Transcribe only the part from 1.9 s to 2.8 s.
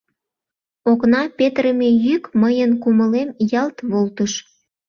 йӱк мыйын